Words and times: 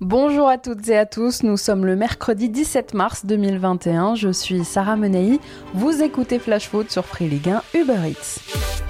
Bonjour 0.00 0.48
à 0.48 0.56
toutes 0.56 0.88
et 0.88 0.96
à 0.96 1.04
tous, 1.04 1.42
nous 1.42 1.58
sommes 1.58 1.84
le 1.84 1.94
mercredi 1.94 2.48
17 2.48 2.94
mars 2.94 3.26
2021, 3.26 4.14
je 4.14 4.30
suis 4.30 4.64
Sarah 4.64 4.96
Menei, 4.96 5.38
vous 5.74 6.02
écoutez 6.02 6.38
Flash 6.38 6.70
Foot 6.70 6.90
sur 6.90 7.04
Free 7.04 7.28
Ligue 7.28 7.50
1 7.50 7.62
Uber 7.78 8.08
Eats. 8.08 8.89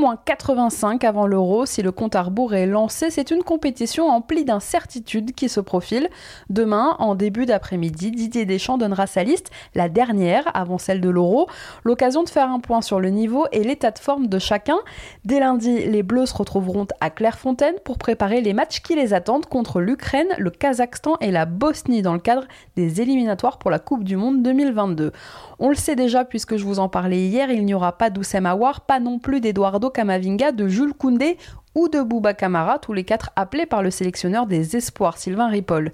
J-85 0.00 1.04
avant 1.04 1.26
l'euro, 1.26 1.66
si 1.66 1.82
le 1.82 1.92
compte 1.92 2.16
à 2.16 2.22
rebours 2.22 2.54
est 2.54 2.66
lancé, 2.66 3.10
c'est 3.10 3.30
une 3.30 3.42
compétition 3.42 4.08
emplie 4.08 4.46
d'incertitudes 4.46 5.34
qui 5.34 5.48
se 5.50 5.60
profile. 5.60 6.08
Demain, 6.48 6.96
en 6.98 7.14
début 7.14 7.44
d'après-midi, 7.44 8.10
Didier 8.10 8.46
Deschamps 8.46 8.78
donnera 8.78 9.06
sa 9.06 9.24
liste, 9.24 9.50
la 9.74 9.90
dernière 9.90 10.50
avant 10.54 10.78
celle 10.78 11.02
de 11.02 11.10
l'euro, 11.10 11.48
l'occasion 11.84 12.22
de 12.22 12.30
faire 12.30 12.48
un 12.50 12.60
point 12.60 12.80
sur 12.80 12.98
le 12.98 13.10
niveau 13.10 13.46
et 13.52 13.62
l'état 13.62 13.90
de 13.90 13.98
forme 13.98 14.26
de 14.26 14.38
chacun. 14.38 14.78
Dès 15.26 15.40
lundi, 15.40 15.84
les 15.84 16.02
Bleus 16.02 16.26
se 16.26 16.34
retrouveront 16.34 16.86
à 17.00 17.10
Clairefontaine 17.10 17.76
pour 17.84 17.98
préparer 17.98 18.40
les 18.40 18.54
matchs 18.54 18.80
qui 18.80 18.94
les 18.94 19.12
attendent 19.12 19.46
contre 19.46 19.80
l'Ukraine, 19.80 20.28
le 20.38 20.50
Kazakhstan 20.50 21.16
et 21.20 21.30
la 21.30 21.44
Bosnie 21.44 22.00
dans 22.00 22.14
le 22.14 22.20
cadre 22.20 22.46
des 22.76 23.02
éliminatoires 23.02 23.58
pour 23.58 23.70
la 23.70 23.78
Coupe 23.78 24.04
du 24.04 24.16
Monde 24.16 24.42
2022. 24.42 25.12
On 25.58 25.68
le 25.68 25.74
sait 25.74 25.96
déjà 25.96 26.24
puisque 26.24 26.56
je 26.56 26.64
vous 26.64 26.78
en 26.78 26.88
parlais 26.88 27.26
hier, 27.26 27.50
il 27.50 27.66
n'y 27.66 27.74
aura 27.74 27.98
pas 27.98 28.08
d'Oussem 28.08 28.46
Aouar, 28.46 28.80
pas 28.80 28.98
non 28.98 29.18
plus 29.18 29.40
d'Eduardo 29.40 29.89
Camavinga, 29.90 30.52
de 30.52 30.68
Jules 30.68 30.94
Koundé 30.94 31.36
ou 31.74 31.88
de 31.88 32.00
Bouba 32.02 32.34
Camara, 32.34 32.78
tous 32.78 32.92
les 32.92 33.04
quatre 33.04 33.30
appelés 33.36 33.66
par 33.66 33.82
le 33.82 33.90
sélectionneur 33.90 34.46
des 34.46 34.76
espoirs 34.76 35.18
Sylvain 35.18 35.48
Ripoll. 35.48 35.92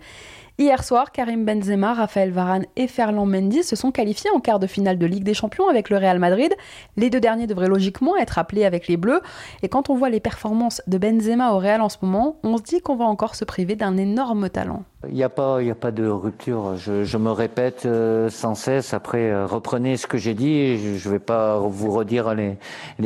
Hier 0.59 0.82
soir, 0.82 1.12
Karim 1.12 1.45
Benzema, 1.45 1.92
Raphaël 1.92 2.30
Varane 2.30 2.64
et 2.77 2.86
Ferland 2.86 3.27
Mendy 3.27 3.62
se 3.62 3.77
sont 3.77 3.92
qualifiés 3.92 4.30
en 4.30 4.41
quart 4.41 4.59
de 4.59 4.66
finale 4.66 4.96
de 4.96 5.05
Ligue 5.05 5.22
des 5.22 5.34
Champions 5.34 5.69
avec 5.69 5.91
le 5.91 5.98
Real 5.98 6.19
Madrid. 6.19 6.50
Les 6.97 7.11
deux 7.11 7.20
derniers 7.20 7.47
devraient 7.47 7.69
logiquement 7.69 8.16
être 8.16 8.38
appelés 8.38 8.64
avec 8.64 8.88
les 8.88 8.97
Bleus. 8.97 9.20
Et 9.62 9.69
quand 9.69 9.91
on 9.91 9.94
voit 9.94 10.08
les 10.08 10.19
performances 10.19 10.81
de 10.86 10.97
Benzema 10.97 11.53
au 11.53 11.58
Real 11.58 11.83
en 11.83 11.91
ce 11.91 11.98
moment, 12.00 12.38
on 12.42 12.56
se 12.56 12.62
dit 12.62 12.81
qu'on 12.81 12.97
va 12.97 13.05
encore 13.05 13.34
se 13.34 13.44
priver 13.44 13.77
d'un 13.77 13.98
énorme 13.98 14.48
talent. 14.48 14.84
Il 15.06 15.14
n'y 15.14 15.22
a, 15.22 15.28
pas, 15.28 15.61
a 15.61 15.75
pas 15.75 15.91
de 15.91 16.06
rupture. 16.08 16.77
Je, 16.77 17.16
me 17.19 17.30
répète 17.30 17.84
euh, 17.84 18.30
sans 18.30 18.55
cesse. 18.55 18.94
Après, 18.94 19.30
euh, 19.30 19.47
reprenez 19.47 19.98
ce 19.98 20.06
que 20.06 20.16
j'ai 20.16 20.33
dit. 20.33 20.78
je 20.98 21.06
ne 21.06 21.12
vais 21.12 21.19
pas 21.19 21.58
vous 21.58 21.92
redire 21.92 22.34
les, 22.34 22.56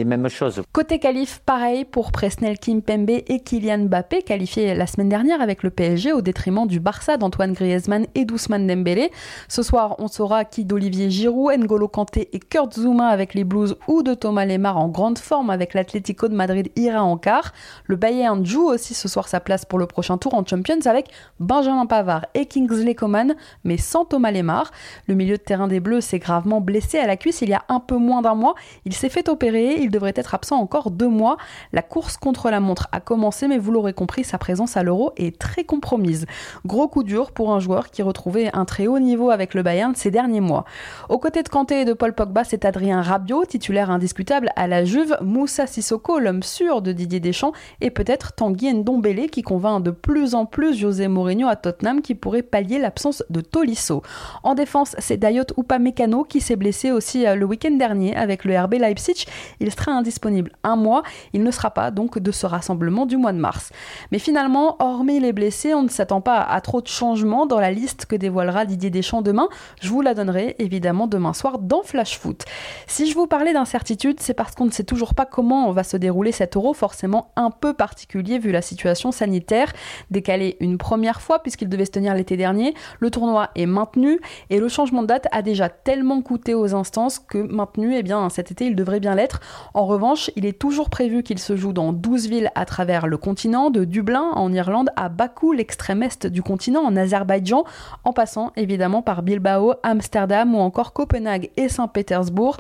mêmes 0.05 0.29
choses. 0.29 0.63
Côté 0.73 1.01
qualif, 1.01 1.41
pareil 1.45 1.85
pour 1.85 2.13
Presnel 2.13 2.59
Kimpembe 2.59 3.11
et 3.11 3.41
Kylian 3.41 3.87
Mbappé, 3.87 4.23
qualifiés 4.23 4.75
la 4.75 4.87
semaine 4.87 5.09
dernière 5.09 5.41
avec 5.41 5.65
le 5.65 5.71
PSG 5.71 6.13
au 6.13 6.21
détriment 6.23 6.67
du 6.67 6.79
Barça 6.79 7.17
d'Antoine 7.17 7.55
Griezmann 7.55 8.07
et 8.15 8.25
d'Ousmane 8.25 8.69
Dembélé. 8.69 9.11
Ce 9.49 9.63
soir, 9.65 9.97
on 9.99 10.07
saura 10.07 10.45
qui 10.45 10.65
d'Olivier 10.65 11.11
Giroud, 11.11 11.59
N'Golo 11.59 11.89
Kanté 11.89 12.31
et 12.33 12.39
Kurt 12.39 12.73
Zouma 12.73 13.09
avec 13.09 13.35
les 13.35 13.45
Blues 13.45 13.77
ou 13.89 14.05
de 14.05 14.15
Thomas 14.15 14.47
Lemar 14.47 14.79
en 14.79 14.89
grande 14.89 15.19
forme 15.19 15.51
avec 15.51 15.75
l'Atlético 15.75 16.29
de 16.29 16.35
Madrid 16.35 16.71
ira 16.77 17.03
en 17.03 17.19
quart. 17.19 17.53
Le 17.85 17.97
Bayern 17.97 18.47
joue 18.47 18.69
aussi 18.69 18.95
ce 18.95 19.09
soir 19.09 19.27
sa 19.27 19.41
place 19.41 19.65
pour 19.65 19.81
le 19.81 19.87
prochain 19.87 20.19
tour 20.19 20.35
en 20.35 20.47
Champions 20.47 20.79
avec 20.87 21.09
Benjamin 21.41 21.80
Pavard 21.87 22.27
et 22.35 22.47
Kingsley 22.47 22.95
Coman, 22.95 23.35
mais 23.65 23.77
sans 23.77 24.05
Thomas 24.05 24.31
Lemar. 24.31 24.71
Le 25.07 25.15
milieu 25.15 25.37
de 25.37 25.43
terrain 25.43 25.69
des 25.69 25.81
Bleus 25.81 26.01
s'est 26.01 26.19
gravement 26.19 26.61
blessé 26.61 26.99
à 26.99 27.07
la 27.07 27.17
cuisse 27.17 27.43
il 27.43 27.49
y 27.49 27.55
a 27.55 27.65
un 27.69 27.81
peu 27.81 27.97
moins 27.97 28.23
d'un 28.23 28.35
mois. 28.35 28.55
Il 28.85 28.95
s'est 28.95 29.09
fait 29.09 29.29
opérer, 29.29 29.77
il 29.81 29.91
devrait 29.91 30.13
être 30.17 30.35
absent 30.35 30.57
encore 30.57 30.91
deux 30.91 31.09
mois. 31.09 31.37
La 31.73 31.83
course 31.83 32.17
contre 32.17 32.51
la 32.51 32.61
montre 32.61 32.89
a 32.93 33.01
commencé, 33.01 33.49
mais 33.49 33.59
vous 33.59 33.73
l'aurez 33.73 33.93
compris, 33.93 34.25
sa 34.25 34.39
présence 34.39 34.77
à 34.77 34.83
l'Euro 34.83 35.13
est 35.17 35.39
très 35.39 35.65
compromise. 35.65 36.27
Gros 36.67 36.89
coup 36.89 37.03
dur 37.03 37.33
pour 37.33 37.53
un 37.53 37.61
joueur 37.61 37.91
qui 37.91 38.03
retrouvait 38.03 38.51
un 38.53 38.65
très 38.65 38.87
haut 38.87 38.99
niveau 38.99 39.31
avec 39.31 39.55
le 39.55 39.63
Bayern 39.63 39.95
ces 39.95 40.11
derniers 40.11 40.41
mois. 40.41 40.65
Aux 41.09 41.19
côtés 41.19 41.43
de 41.43 41.49
Kanté 41.49 41.83
et 41.83 41.85
de 41.85 41.93
Paul 41.93 42.13
Pogba, 42.13 42.45
c'est 42.45 42.65
Adrien 42.65 43.03
Rabiot, 43.03 43.45
titulaire 43.47 43.91
indiscutable 43.91 44.51
à 44.57 44.67
la 44.67 44.85
Juve, 44.85 45.17
Moussa 45.21 45.67
Sissoko, 45.67 46.19
l'homme 46.19 46.43
sûr 46.43 46.83
de 46.83 46.93
Didier 46.93 47.21
Deschamps, 47.21 47.53
et 47.81 47.91
peut-être 47.91 48.33
Tanguy 48.33 48.73
Ndombele 48.73 49.31
qui 49.31 49.43
convainc 49.43 49.83
de 49.83 49.91
plus 49.91 50.35
en 50.35 50.47
plus 50.47 50.75
José 50.75 51.09
Mourinho 51.09 51.49
à 51.49 51.57
Tottenham 51.57 51.70
qui 52.03 52.15
pourrait 52.15 52.43
pallier 52.43 52.79
l'absence 52.79 53.23
de 53.31 53.41
Tolisso. 53.41 54.03
En 54.43 54.55
défense, 54.55 54.95
c'est 54.99 55.17
Dayot 55.17 55.45
Upamecano 55.57 56.25
qui 56.25 56.41
s'est 56.41 56.57
blessé 56.57 56.93
aussi 56.93 57.27
euh, 57.27 57.35
le 57.35 57.45
week-end 57.45 57.73
dernier 57.73 58.17
avec 58.17 58.45
le 58.45 58.59
RB 58.59 58.75
Leipzig. 58.75 59.27
Il 59.61 59.71
sera 59.73 59.93
indisponible 59.93 60.53
un 60.63 60.77
mois. 60.77 61.03
Il 61.33 61.43
ne 61.43 61.51
sera 61.51 61.71
pas 61.71 61.91
donc 61.91 62.19
de 62.19 62.31
ce 62.31 62.47
rassemblement 62.47 63.07
du 63.07 63.17
mois 63.17 63.33
de 63.33 63.39
mars. 63.39 63.71
Mais 64.13 64.19
finalement, 64.19 64.77
hormis 64.79 65.21
les 65.21 65.33
blessés, 65.33 65.75
on 65.75 65.83
ne 65.83 65.89
s'attend 65.89 66.21
pas 66.21 66.41
à 66.41 66.61
trop 66.61 66.81
de 66.81 66.87
changements 66.87 67.47
dans 67.47 67.61
la 67.61 67.71
liste 67.71 68.07
que 68.07 68.17
dévoilera 68.17 68.65
Didier 68.65 68.91
Deschamps 68.91 69.23
demain. 69.23 69.49
Je 69.81 69.89
vous 69.89 70.03
la 70.03 70.15
donnerai 70.15 70.57
évidemment 70.59 71.07
demain 71.07 71.33
soir 71.33 71.59
dans 71.59 71.83
Flash 71.83 72.19
Foot. 72.19 72.45
Si 72.87 73.11
je 73.11 73.15
vous 73.15 73.27
parlais 73.27 73.53
d'incertitude, 73.53 74.21
c'est 74.21 74.35
parce 74.35 74.55
qu'on 74.55 74.67
ne 74.67 74.71
sait 74.71 74.85
toujours 74.85 75.15
pas 75.15 75.27
comment 75.27 75.71
va 75.73 75.85
se 75.85 75.97
dérouler 75.97 76.33
cet 76.33 76.57
euro, 76.57 76.75
forcément 76.75 77.33
un 77.37 77.51
peu 77.51 77.75
particulier 77.75 78.39
vu 78.39 78.53
la 78.53 78.63
situation 78.63 79.13
sanitaire. 79.13 79.73
Décalé 80.11 80.57
une 80.61 80.79
première 80.79 81.21
fois 81.21 81.39
devait 81.69 81.85
se 81.85 81.91
tenir 81.91 82.15
l'été 82.15 82.37
dernier. 82.37 82.75
Le 82.99 83.11
tournoi 83.11 83.51
est 83.55 83.67
maintenu 83.67 84.21
et 84.49 84.59
le 84.59 84.69
changement 84.69 85.03
de 85.03 85.09
date 85.09 85.27
a 85.33 85.43
déjà 85.43 85.69
tellement 85.69 86.23
coûté 86.23 86.55
aux 86.55 86.75
instances 86.75 87.19
que 87.19 87.39
maintenu, 87.39 87.95
eh 87.97 88.03
bien, 88.03 88.29
cet 88.31 88.51
été, 88.51 88.67
il 88.67 88.77
devrait 88.77 89.01
bien 89.01 89.15
l'être. 89.15 89.41
En 89.75 89.87
revanche, 89.87 90.31
il 90.37 90.47
est 90.47 90.59
toujours 90.59 90.91
prévu 90.91 91.23
qu'il 91.23 91.39
se 91.39 91.57
joue 91.57 91.73
dans 91.73 91.93
12 91.93 92.29
villes 92.29 92.51
à 92.55 92.65
travers 92.65 93.07
le 93.07 93.17
continent, 93.17 93.71
de 93.71 93.85
Dublin 93.85 94.31
en 94.35 94.53
Irlande 94.53 94.91
à 94.97 95.09
Bakou, 95.09 95.53
l'extrême 95.53 96.03
est 96.03 96.27
du 96.27 96.43
continent, 96.43 96.83
en 96.83 96.97
Azerbaïdjan, 96.97 97.65
en 98.05 98.13
passant 98.13 98.53
évidemment 98.57 99.03
par 99.03 99.23
Bilbao, 99.23 99.75
Amsterdam 99.83 100.55
ou 100.55 100.59
encore 100.59 100.93
Copenhague 100.93 101.51
et 101.57 101.69
Saint-Pétersbourg. 101.69 102.57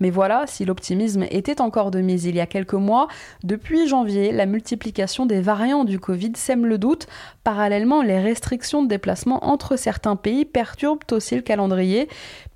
Mais 0.00 0.10
voilà, 0.10 0.44
si 0.46 0.64
l'optimisme 0.64 1.24
était 1.30 1.60
encore 1.60 1.90
de 1.90 2.00
mise 2.00 2.24
il 2.24 2.36
y 2.36 2.40
a 2.40 2.46
quelques 2.46 2.74
mois, 2.74 3.08
depuis 3.44 3.86
janvier, 3.86 4.32
la 4.32 4.46
multiplication 4.46 5.26
des 5.26 5.40
variants 5.40 5.84
du 5.84 5.98
Covid 5.98 6.32
sème 6.34 6.66
le 6.66 6.78
doute. 6.78 7.06
Parallèlement, 7.44 8.02
les 8.02 8.20
restrictions 8.42 8.82
de 8.82 8.88
déplacement 8.88 9.44
entre 9.44 9.76
certains 9.76 10.16
pays 10.16 10.44
perturbent 10.44 11.04
aussi 11.12 11.36
le 11.36 11.42
calendrier. 11.42 12.08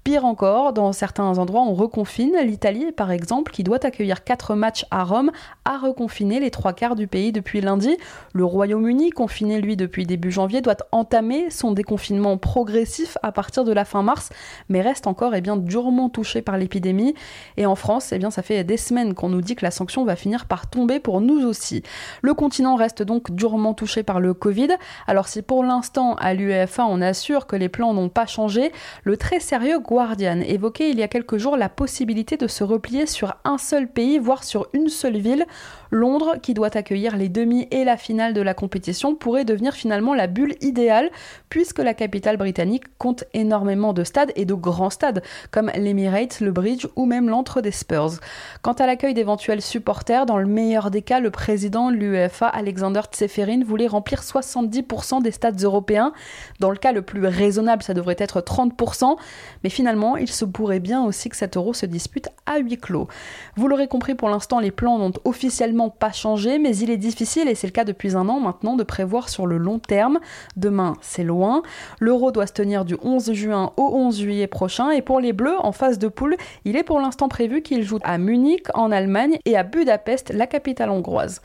Pire 0.07 0.25
encore, 0.25 0.73
dans 0.73 0.93
certains 0.93 1.37
endroits, 1.37 1.63
on 1.63 1.75
reconfine. 1.75 2.37
L'Italie, 2.45 2.93
par 2.93 3.11
exemple, 3.11 3.51
qui 3.51 3.65
doit 3.65 3.85
accueillir 3.85 4.23
quatre 4.23 4.55
matchs 4.55 4.87
à 4.93 5.03
Rome, 5.03 5.33
a 5.65 5.79
reconfiné 5.79 6.39
les 6.39 6.53
trois 6.53 6.73
quarts 6.75 6.95
du 6.95 7.09
pays 7.09 7.33
depuis 7.33 7.61
lundi. 7.61 7.97
Le 8.33 8.45
Royaume-Uni, 8.45 9.11
confiné 9.11 9.61
lui 9.61 9.75
depuis 9.75 10.07
début 10.07 10.31
janvier, 10.31 10.61
doit 10.61 10.77
entamer 10.93 11.51
son 11.51 11.73
déconfinement 11.73 12.39
progressif 12.39 13.19
à 13.25 13.33
partir 13.33 13.65
de 13.65 13.73
la 13.73 13.85
fin 13.85 14.05
mars, 14.05 14.29
mais 14.69 14.81
reste 14.81 15.09
encore 15.09 15.35
eh 15.35 15.41
bien, 15.41 15.57
durement 15.57 16.09
touché 16.09 16.41
par 16.41 16.57
l'épidémie. 16.57 17.17
Et 17.57 17.67
en 17.67 17.75
France, 17.75 18.13
eh 18.13 18.19
bien, 18.19 18.31
ça 18.31 18.43
fait 18.43 18.63
des 18.63 18.77
semaines 18.77 19.13
qu'on 19.13 19.29
nous 19.29 19.43
dit 19.43 19.57
que 19.57 19.65
la 19.65 19.73
sanction 19.73 20.05
va 20.05 20.15
finir 20.15 20.47
par 20.47 20.71
tomber 20.71 21.01
pour 21.01 21.21
nous 21.21 21.45
aussi. 21.45 21.83
Le 22.23 22.33
continent 22.33 22.77
reste 22.77 23.03
donc 23.03 23.33
durement 23.33 23.75
touché 23.75 24.05
par 24.05 24.21
le 24.21 24.35
Covid. 24.35 24.69
Alors 25.09 25.27
si 25.27 25.43
pour 25.43 25.65
l'instant, 25.65 26.15
à 26.15 26.33
l'UEFA, 26.33 26.87
on 26.87 27.01
assure 27.01 27.49
que 27.49 27.57
les 27.57 27.69
plans 27.69 27.93
n'ont 27.93 28.09
pas 28.09 28.27
changé, 28.27 28.71
le 29.03 29.17
très 29.17 29.41
sérieux 29.41 29.81
Guardian 29.97 30.43
évoquait 30.43 30.91
il 30.91 30.99
y 30.99 31.03
a 31.03 31.09
quelques 31.09 31.39
jours 31.39 31.57
la 31.57 31.71
possibilité 31.71 32.37
de 32.37 32.49
se 32.49 32.63
replier 32.63 33.07
sur 33.07 33.35
un 33.45 33.57
seul 33.57 33.89
pays, 33.89 34.19
voire 34.19 34.45
sur 34.45 34.67
une 34.75 34.91
seule 34.91 35.17
ville. 35.17 35.47
Londres, 35.91 36.37
qui 36.43 36.53
doit 36.53 36.77
accueillir 36.77 37.17
les 37.17 37.31
demi 37.31 37.67
et 37.71 37.83
la 37.83 37.97
finale 37.97 38.35
de 38.35 38.43
la 38.43 38.53
compétition, 38.53 39.15
pourrait 39.15 39.47
devenir 39.47 39.73
finalement 39.73 40.13
la 40.13 40.27
bulle 40.27 40.55
idéale, 40.61 41.11
puisque 41.49 41.79
la 41.79 41.95
capitale 41.95 42.37
britannique 42.37 42.85
compte 42.99 43.25
énormément 43.33 43.95
de 43.95 44.05
stades 44.05 44.33
et 44.37 44.45
de 44.45 44.53
grands 44.53 44.91
stades, 44.91 45.23
comme 45.51 45.71
l'Emirates, 45.75 46.41
le 46.41 46.51
Bridge 46.51 46.87
ou 46.97 47.07
même 47.07 47.31
l'Entre 47.31 47.63
des 47.63 47.71
Spurs. 47.71 48.21
Quant 48.61 48.75
à 48.75 48.87
l'accueil 48.87 49.15
d'éventuels 49.15 49.63
supporters, 49.63 50.27
dans 50.27 50.37
le 50.37 50.47
meilleur 50.47 50.91
des 50.91 51.01
cas, 51.01 51.21
le 51.21 51.31
président 51.31 51.91
de 51.91 51.97
l'UEFA, 51.97 52.49
Alexander 52.49 53.01
Tseferin, 53.11 53.63
voulait 53.65 53.87
remplir 53.87 54.21
70% 54.21 55.23
des 55.23 55.31
stades 55.31 55.63
européens. 55.63 56.13
Dans 56.61 56.71
le 56.71 56.77
cas 56.77 56.93
le 56.93 57.01
plus 57.01 57.25
raisonnable, 57.25 57.83
ça 57.83 57.95
devrait 57.95 58.17
être 58.19 58.41
30%, 58.41 59.17
mais 59.65 59.71
finalement, 59.71 59.86
finalement, 59.87 60.17
il 60.17 60.27
se 60.27 60.45
pourrait 60.45 60.81
bien 60.81 61.05
aussi 61.05 61.29
que 61.29 61.37
cet 61.37 61.57
euro 61.57 61.73
se 61.73 61.87
dispute 61.87 62.29
à 62.45 62.59
huis 62.59 62.77
clos. 62.77 63.07
Vous 63.55 63.69
l'aurez 63.69 63.87
compris, 63.87 64.17
pour 64.17 64.29
l'instant, 64.29 64.59
les 64.59 64.73
plans 64.73 64.99
n'ont 64.99 65.13
officiellement 65.25 65.91
pas 65.91 66.11
changé, 66.11 66.59
mais 66.59 66.77
il 66.79 66.91
est 66.91 66.97
difficile, 66.97 67.47
et 67.47 67.55
c'est 67.55 67.69
le 67.69 67.73
cas 67.73 67.85
depuis 67.85 68.17
un 68.17 68.29
an 68.29 68.41
maintenant, 68.41 68.75
de 68.75 68.83
prévoir 68.83 69.29
sur 69.29 69.47
le 69.47 69.59
long 69.59 69.79
terme. 69.79 70.19
Demain, 70.57 70.95
c'est 71.03 71.23
loin. 71.23 71.63
L'euro 72.01 72.33
doit 72.33 72.49
se 72.49 72.53
tenir 72.53 72.85
du 72.85 72.97
11 73.01 73.33
juin 73.33 73.71
au 73.77 73.85
11 73.95 74.19
juillet 74.19 74.49
prochain, 74.49 74.91
et 74.91 75.03
pour 75.03 75.21
les 75.21 75.33
Bleus, 75.33 75.57
en 75.61 75.71
phase 75.71 76.01
de 76.01 76.09
poule, 76.09 76.37
il 76.65 76.75
est 76.75 76.83
pour 76.83 76.99
l'instant 76.99 77.29
prévu 77.29 77.63
qu'ils 77.63 77.85
jouent 77.85 78.01
à 78.03 78.19
Munich, 78.19 78.67
en 78.75 78.91
Allemagne, 78.91 79.39
et 79.45 79.57
à 79.57 79.63
Budapest, 79.63 80.33
la 80.35 80.49
capitale 80.49 80.91
hongroise. 80.91 81.43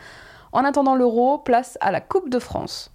En 0.52 0.66
attendant 0.66 0.96
l'euro, 0.96 1.38
place 1.38 1.78
à 1.80 1.92
la 1.92 2.02
Coupe 2.02 2.32
de 2.32 2.40
France. 2.40 2.92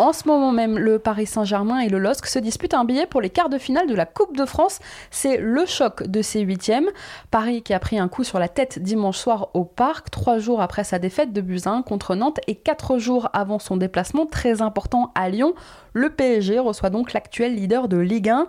En 0.00 0.14
ce 0.14 0.26
moment 0.26 0.50
même, 0.50 0.78
le 0.78 0.98
Paris 0.98 1.26
Saint-Germain 1.26 1.80
et 1.80 1.90
le 1.90 1.98
LOSC 1.98 2.24
se 2.24 2.38
disputent 2.38 2.72
un 2.72 2.86
billet 2.86 3.04
pour 3.04 3.20
les 3.20 3.28
quarts 3.28 3.50
de 3.50 3.58
finale 3.58 3.86
de 3.86 3.94
la 3.94 4.06
Coupe 4.06 4.34
de 4.34 4.46
France. 4.46 4.78
C'est 5.10 5.36
le 5.36 5.66
choc 5.66 6.04
de 6.04 6.22
ces 6.22 6.40
huitièmes. 6.40 6.88
Paris 7.30 7.60
qui 7.60 7.74
a 7.74 7.78
pris 7.78 7.98
un 7.98 8.08
coup 8.08 8.24
sur 8.24 8.38
la 8.38 8.48
tête 8.48 8.78
dimanche 8.78 9.18
soir 9.18 9.50
au 9.52 9.66
Parc, 9.66 10.08
trois 10.08 10.38
jours 10.38 10.62
après 10.62 10.84
sa 10.84 10.98
défaite 10.98 11.34
de 11.34 11.42
Buzyn 11.42 11.82
contre 11.82 12.14
Nantes 12.14 12.40
et 12.46 12.54
quatre 12.54 12.96
jours 12.96 13.28
avant 13.34 13.58
son 13.58 13.76
déplacement 13.76 14.24
très 14.24 14.62
important 14.62 15.12
à 15.14 15.28
Lyon. 15.28 15.52
Le 15.92 16.08
PSG 16.08 16.60
reçoit 16.60 16.88
donc 16.88 17.12
l'actuel 17.12 17.54
leader 17.54 17.86
de 17.86 17.98
Ligue 17.98 18.30
1. 18.30 18.48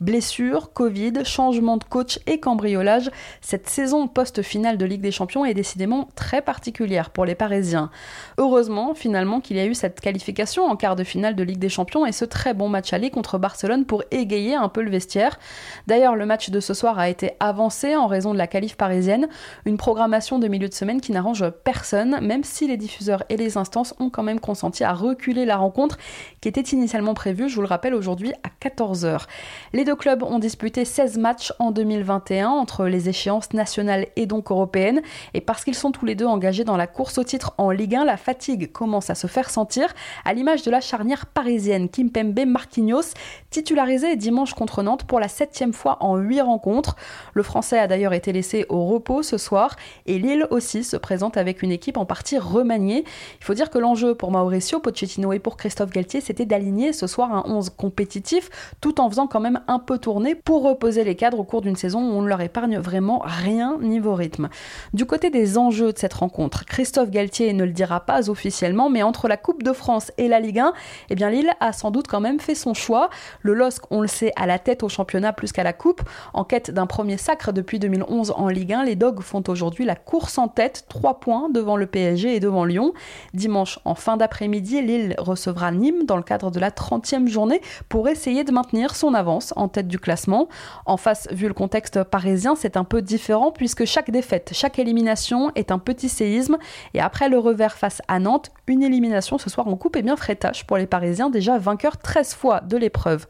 Blessures, 0.00 0.72
Covid, 0.72 1.24
changement 1.24 1.76
de 1.76 1.84
coach 1.84 2.20
et 2.26 2.40
cambriolage, 2.40 3.10
cette 3.42 3.68
saison 3.68 4.08
post-finale 4.08 4.78
de 4.78 4.86
Ligue 4.86 5.02
des 5.02 5.10
Champions 5.10 5.44
est 5.44 5.52
décidément 5.52 6.08
très 6.14 6.40
particulière 6.40 7.10
pour 7.10 7.26
les 7.26 7.34
Parisiens. 7.34 7.90
Heureusement, 8.38 8.94
finalement, 8.94 9.42
qu'il 9.42 9.58
y 9.58 9.60
a 9.60 9.66
eu 9.66 9.74
cette 9.74 10.00
qualification 10.00 10.64
en 10.64 10.76
quart 10.76 10.96
de 10.96 11.04
finale 11.04 11.36
de 11.36 11.42
Ligue 11.42 11.58
des 11.58 11.68
Champions 11.68 12.06
et 12.06 12.12
ce 12.12 12.24
très 12.24 12.54
bon 12.54 12.70
match 12.70 12.94
aller 12.94 13.10
contre 13.10 13.36
Barcelone 13.36 13.84
pour 13.84 14.02
égayer 14.10 14.54
un 14.54 14.70
peu 14.70 14.80
le 14.80 14.90
vestiaire. 14.90 15.38
D'ailleurs, 15.86 16.16
le 16.16 16.24
match 16.24 16.48
de 16.48 16.60
ce 16.60 16.72
soir 16.72 16.98
a 16.98 17.10
été 17.10 17.32
avancé 17.38 17.94
en 17.94 18.06
raison 18.06 18.32
de 18.32 18.38
la 18.38 18.46
qualif 18.46 18.76
parisienne, 18.76 19.28
une 19.66 19.76
programmation 19.76 20.38
de 20.38 20.48
milieu 20.48 20.68
de 20.70 20.74
semaine 20.74 21.02
qui 21.02 21.12
n'arrange 21.12 21.46
personne, 21.62 22.20
même 22.22 22.42
si 22.42 22.66
les 22.66 22.78
diffuseurs 22.78 23.24
et 23.28 23.36
les 23.36 23.58
instances 23.58 23.94
ont 24.00 24.08
quand 24.08 24.22
même 24.22 24.40
consenti 24.40 24.82
à 24.82 24.94
reculer 24.94 25.44
la 25.44 25.58
rencontre 25.58 25.98
qui 26.40 26.48
était 26.48 26.60
initialement 26.60 27.14
prévue, 27.14 27.48
je 27.48 27.54
vous 27.54 27.60
le 27.60 27.66
rappelle, 27.66 27.94
aujourd'hui 27.94 28.32
à 28.42 28.68
14h. 28.68 29.26
Les 29.72 29.84
deux 29.84 29.94
clubs 29.94 30.22
ont 30.22 30.38
disputé 30.38 30.84
16 30.84 31.18
matchs 31.18 31.52
en 31.58 31.70
2021 31.70 32.48
entre 32.48 32.86
les 32.86 33.08
échéances 33.08 33.52
nationales 33.52 34.06
et 34.16 34.26
donc 34.26 34.50
européennes. 34.50 35.02
Et 35.34 35.40
parce 35.40 35.64
qu'ils 35.64 35.74
sont 35.74 35.92
tous 35.92 36.06
les 36.06 36.14
deux 36.14 36.26
engagés 36.26 36.64
dans 36.64 36.76
la 36.76 36.86
course 36.86 37.18
au 37.18 37.24
titre 37.24 37.54
en 37.58 37.70
Ligue 37.70 37.94
1, 37.94 38.04
la 38.04 38.16
fatigue 38.16 38.72
commence 38.72 39.10
à 39.10 39.14
se 39.14 39.26
faire 39.26 39.50
sentir, 39.50 39.92
à 40.24 40.32
l'image 40.32 40.62
de 40.62 40.70
la 40.70 40.80
charnière 40.80 41.26
parisienne 41.26 41.88
Kimpembe 41.88 42.46
Marquinhos, 42.46 43.14
titularisé 43.50 44.16
dimanche 44.16 44.54
contre 44.54 44.82
Nantes 44.82 45.04
pour 45.04 45.20
la 45.20 45.28
septième 45.28 45.72
fois 45.72 45.98
en 46.00 46.16
huit 46.16 46.40
rencontres. 46.40 46.96
Le 47.34 47.42
Français 47.42 47.78
a 47.78 47.86
d'ailleurs 47.86 48.14
été 48.14 48.32
laissé 48.32 48.64
au 48.68 48.86
repos 48.86 49.22
ce 49.22 49.38
soir 49.38 49.76
et 50.06 50.18
Lille 50.18 50.46
aussi 50.50 50.84
se 50.84 50.96
présente 50.96 51.36
avec 51.36 51.62
une 51.62 51.72
équipe 51.72 51.96
en 51.96 52.06
partie 52.06 52.38
remaniée. 52.38 53.04
Il 53.40 53.44
faut 53.44 53.54
dire 53.54 53.70
que 53.70 53.78
l'enjeu 53.78 54.14
pour 54.14 54.30
Mauricio 54.30 54.80
Pochettino 54.80 55.32
et 55.32 55.38
pour 55.38 55.56
Christophe 55.56 55.90
Galtier, 55.90 56.20
c'était 56.30 56.46
d'aligner 56.46 56.92
ce 56.92 57.08
soir 57.08 57.34
un 57.34 57.42
11 57.44 57.70
compétitif 57.70 58.50
tout 58.80 59.00
en 59.00 59.10
faisant 59.10 59.26
quand 59.26 59.40
même 59.40 59.62
un 59.66 59.80
peu 59.80 59.98
tourner 59.98 60.36
pour 60.36 60.62
reposer 60.62 61.02
les 61.02 61.16
cadres 61.16 61.40
au 61.40 61.42
cours 61.42 61.60
d'une 61.60 61.74
saison 61.74 61.98
où 61.98 62.12
on 62.12 62.22
ne 62.22 62.28
leur 62.28 62.40
épargne 62.40 62.78
vraiment 62.78 63.20
rien 63.24 63.78
niveau 63.80 64.14
rythme. 64.14 64.48
Du 64.94 65.06
côté 65.06 65.30
des 65.30 65.58
enjeux 65.58 65.92
de 65.92 65.98
cette 65.98 66.14
rencontre, 66.14 66.64
Christophe 66.66 67.10
Galtier 67.10 67.52
ne 67.52 67.64
le 67.64 67.72
dira 67.72 67.98
pas 67.98 68.30
officiellement, 68.30 68.90
mais 68.90 69.02
entre 69.02 69.26
la 69.26 69.36
Coupe 69.36 69.64
de 69.64 69.72
France 69.72 70.12
et 70.18 70.28
la 70.28 70.38
Ligue 70.38 70.60
1, 70.60 70.72
eh 71.08 71.16
bien 71.16 71.30
Lille 71.30 71.50
a 71.58 71.72
sans 71.72 71.90
doute 71.90 72.06
quand 72.06 72.20
même 72.20 72.38
fait 72.38 72.54
son 72.54 72.74
choix. 72.74 73.10
Le 73.42 73.52
LOSC, 73.54 73.82
on 73.90 74.00
le 74.00 74.06
sait, 74.06 74.32
à 74.36 74.46
la 74.46 74.60
tête 74.60 74.84
au 74.84 74.88
championnat 74.88 75.32
plus 75.32 75.50
qu'à 75.50 75.64
la 75.64 75.72
Coupe. 75.72 76.02
En 76.32 76.44
quête 76.44 76.70
d'un 76.70 76.86
premier 76.86 77.16
sacre 77.16 77.52
depuis 77.52 77.80
2011 77.80 78.34
en 78.36 78.46
Ligue 78.46 78.72
1, 78.72 78.84
les 78.84 78.94
Dogs 78.94 79.22
font 79.22 79.42
aujourd'hui 79.48 79.84
la 79.84 79.96
course 79.96 80.38
en 80.38 80.46
tête, 80.46 80.84
3 80.88 81.18
points 81.18 81.50
devant 81.50 81.76
le 81.76 81.86
PSG 81.86 82.36
et 82.36 82.38
devant 82.38 82.64
Lyon. 82.64 82.92
Dimanche, 83.34 83.80
en 83.84 83.96
fin 83.96 84.16
d'après-midi, 84.16 84.80
Lille 84.80 85.16
recevra 85.18 85.72
Nîmes 85.72 86.04
dans 86.04 86.19
cadre 86.22 86.50
de 86.50 86.60
la 86.60 86.70
30e 86.70 87.28
journée 87.28 87.60
pour 87.88 88.08
essayer 88.08 88.44
de 88.44 88.52
maintenir 88.52 88.94
son 88.94 89.14
avance 89.14 89.52
en 89.56 89.68
tête 89.68 89.88
du 89.88 89.98
classement. 89.98 90.48
En 90.86 90.96
face, 90.96 91.28
vu 91.30 91.48
le 91.48 91.54
contexte 91.54 92.02
parisien, 92.04 92.54
c'est 92.54 92.76
un 92.76 92.84
peu 92.84 93.02
différent 93.02 93.52
puisque 93.52 93.84
chaque 93.84 94.10
défaite, 94.10 94.50
chaque 94.52 94.78
élimination 94.78 95.50
est 95.54 95.70
un 95.70 95.78
petit 95.78 96.08
séisme. 96.08 96.58
Et 96.94 97.00
après 97.00 97.28
le 97.28 97.38
revers 97.38 97.76
face 97.76 98.02
à 98.08 98.18
Nantes, 98.18 98.50
une 98.66 98.82
élimination 98.82 99.38
ce 99.38 99.50
soir 99.50 99.68
en 99.68 99.76
coupe 99.76 99.96
est 99.96 100.02
bien 100.02 100.16
frétache 100.16 100.64
pour 100.64 100.76
les 100.76 100.86
Parisiens, 100.86 101.30
déjà 101.30 101.58
vainqueurs 101.58 101.98
13 101.98 102.34
fois 102.34 102.60
de 102.60 102.76
l'épreuve. 102.76 103.26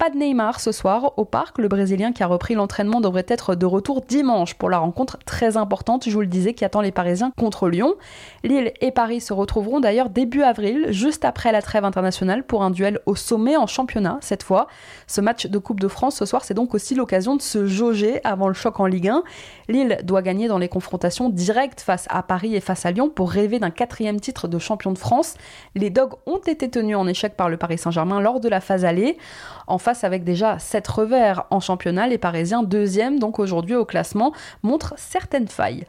Pas 0.00 0.08
de 0.08 0.16
Neymar 0.16 0.60
ce 0.60 0.72
soir 0.72 1.12
au 1.18 1.26
parc. 1.26 1.58
Le 1.58 1.68
Brésilien 1.68 2.12
qui 2.12 2.22
a 2.22 2.26
repris 2.26 2.54
l'entraînement 2.54 3.02
devrait 3.02 3.26
être 3.28 3.54
de 3.54 3.66
retour 3.66 4.00
dimanche 4.00 4.54
pour 4.54 4.70
la 4.70 4.78
rencontre 4.78 5.18
très 5.26 5.58
importante, 5.58 6.08
je 6.08 6.14
vous 6.14 6.22
le 6.22 6.26
disais, 6.26 6.54
qui 6.54 6.64
attend 6.64 6.80
les 6.80 6.90
Parisiens 6.90 7.32
contre 7.36 7.68
Lyon. 7.68 7.96
Lille 8.42 8.72
et 8.80 8.92
Paris 8.92 9.20
se 9.20 9.34
retrouveront 9.34 9.78
d'ailleurs 9.78 10.08
début 10.08 10.40
avril, 10.40 10.86
juste 10.88 11.26
après 11.26 11.52
la 11.52 11.60
trêve 11.60 11.84
internationale, 11.84 12.44
pour 12.44 12.62
un 12.62 12.70
duel 12.70 13.00
au 13.04 13.14
sommet 13.14 13.58
en 13.58 13.66
championnat 13.66 14.16
cette 14.22 14.42
fois. 14.42 14.68
Ce 15.06 15.20
match 15.20 15.48
de 15.48 15.58
Coupe 15.58 15.80
de 15.80 15.88
France 15.88 16.16
ce 16.16 16.24
soir, 16.24 16.46
c'est 16.46 16.54
donc 16.54 16.72
aussi 16.72 16.94
l'occasion 16.94 17.36
de 17.36 17.42
se 17.42 17.66
jauger 17.66 18.24
avant 18.24 18.48
le 18.48 18.54
choc 18.54 18.80
en 18.80 18.86
Ligue 18.86 19.08
1. 19.08 19.22
Lille 19.68 19.98
doit 20.02 20.22
gagner 20.22 20.48
dans 20.48 20.56
les 20.56 20.68
confrontations 20.70 21.28
directes 21.28 21.82
face 21.82 22.06
à 22.08 22.22
Paris 22.22 22.56
et 22.56 22.60
face 22.60 22.86
à 22.86 22.90
Lyon 22.90 23.10
pour 23.10 23.30
rêver 23.30 23.58
d'un 23.58 23.68
quatrième 23.68 24.18
titre 24.18 24.48
de 24.48 24.58
champion 24.58 24.92
de 24.92 24.98
France. 24.98 25.34
Les 25.74 25.90
Dogs 25.90 26.14
ont 26.24 26.38
été 26.38 26.70
tenus 26.70 26.96
en 26.96 27.06
échec 27.06 27.36
par 27.36 27.50
le 27.50 27.58
Paris 27.58 27.76
Saint-Germain 27.76 28.22
lors 28.22 28.40
de 28.40 28.48
la 28.48 28.62
phase 28.62 28.86
allée. 28.86 29.18
En 29.66 29.76
avec 30.02 30.24
déjà 30.24 30.58
7 30.58 30.86
revers 30.88 31.46
en 31.50 31.60
championnat, 31.60 32.06
les 32.06 32.18
Parisiens, 32.18 32.62
deuxième 32.62 33.18
donc 33.18 33.38
aujourd'hui 33.38 33.74
au 33.74 33.84
classement, 33.84 34.32
montrent 34.62 34.94
certaines 34.96 35.48
failles. 35.48 35.84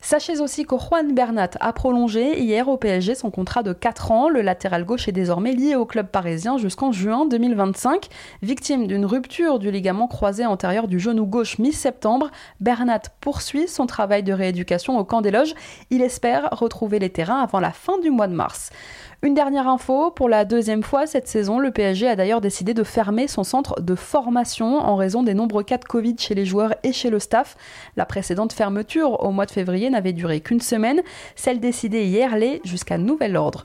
Sachez 0.00 0.40
aussi 0.40 0.64
que 0.64 0.76
Juan 0.76 1.12
Bernat 1.12 1.50
a 1.60 1.72
prolongé 1.72 2.40
hier 2.40 2.68
au 2.68 2.76
PSG 2.76 3.16
son 3.16 3.30
contrat 3.30 3.62
de 3.62 3.72
4 3.72 4.12
ans. 4.12 4.28
Le 4.28 4.42
latéral 4.42 4.84
gauche 4.84 5.08
est 5.08 5.12
désormais 5.12 5.52
lié 5.52 5.74
au 5.74 5.86
club 5.86 6.06
parisien 6.06 6.56
jusqu'en 6.56 6.92
juin 6.92 7.26
2025. 7.26 8.06
Victime 8.42 8.86
d'une 8.86 9.04
rupture 9.04 9.58
du 9.58 9.70
ligament 9.70 10.06
croisé 10.06 10.46
antérieur 10.46 10.86
du 10.86 11.00
genou 11.00 11.26
gauche 11.26 11.58
mi-septembre, 11.58 12.30
Bernat 12.60 13.02
poursuit 13.20 13.66
son 13.66 13.86
travail 13.86 14.22
de 14.22 14.32
rééducation 14.32 14.98
au 14.98 15.04
camp 15.04 15.20
des 15.20 15.32
loges. 15.32 15.54
Il 15.90 16.00
espère 16.00 16.48
retrouver 16.52 17.00
les 17.00 17.10
terrains 17.10 17.42
avant 17.42 17.60
la 17.60 17.72
fin 17.72 17.98
du 17.98 18.10
mois 18.10 18.28
de 18.28 18.34
mars. 18.34 18.70
Une 19.20 19.34
dernière 19.34 19.66
info, 19.66 20.12
pour 20.12 20.28
la 20.28 20.44
deuxième 20.44 20.84
fois 20.84 21.08
cette 21.08 21.26
saison, 21.26 21.58
le 21.58 21.72
PSG 21.72 22.06
a 22.06 22.14
d'ailleurs 22.14 22.40
décidé 22.40 22.72
de 22.72 22.84
fermer 22.84 23.26
son 23.26 23.42
centre 23.42 23.80
de 23.80 23.96
formation 23.96 24.78
en 24.78 24.94
raison 24.94 25.24
des 25.24 25.34
nombreux 25.34 25.64
cas 25.64 25.78
de 25.78 25.84
Covid 25.84 26.14
chez 26.20 26.36
les 26.36 26.44
joueurs 26.44 26.72
et 26.84 26.92
chez 26.92 27.10
le 27.10 27.18
staff. 27.18 27.56
La 27.96 28.06
précédente 28.06 28.52
fermeture 28.52 29.24
au 29.24 29.32
mois 29.32 29.46
de 29.46 29.50
février 29.50 29.90
n'avait 29.90 30.12
duré 30.12 30.38
qu'une 30.38 30.60
semaine, 30.60 31.02
celle 31.34 31.58
décidée 31.58 32.04
hier 32.04 32.36
l'est 32.36 32.60
jusqu'à 32.64 32.96
nouvel 32.96 33.36
ordre. 33.36 33.64